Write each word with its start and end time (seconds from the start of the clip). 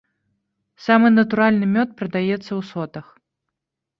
Самы 0.85 1.07
натуральны 1.17 1.65
мёд 1.75 1.93
прадаецца 2.01 2.47
ў 2.47 2.61
сотах. 2.73 3.05